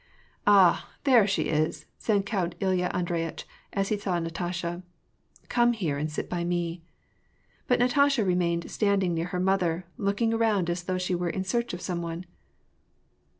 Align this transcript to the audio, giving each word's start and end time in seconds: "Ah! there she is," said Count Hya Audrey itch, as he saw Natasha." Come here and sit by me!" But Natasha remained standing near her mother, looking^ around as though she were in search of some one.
"Ah! 0.47 0.89
there 1.03 1.27
she 1.27 1.43
is," 1.43 1.85
said 1.99 2.25
Count 2.25 2.55
Hya 2.59 2.89
Audrey 2.91 3.21
itch, 3.21 3.45
as 3.71 3.89
he 3.89 3.97
saw 3.99 4.17
Natasha." 4.17 4.81
Come 5.47 5.73
here 5.73 5.99
and 5.99 6.11
sit 6.11 6.27
by 6.27 6.43
me!" 6.43 6.81
But 7.67 7.77
Natasha 7.77 8.25
remained 8.25 8.71
standing 8.71 9.13
near 9.13 9.27
her 9.27 9.39
mother, 9.39 9.85
looking^ 9.99 10.33
around 10.33 10.71
as 10.71 10.81
though 10.81 10.97
she 10.97 11.13
were 11.13 11.29
in 11.29 11.43
search 11.43 11.71
of 11.75 11.81
some 11.81 12.01
one. 12.01 12.25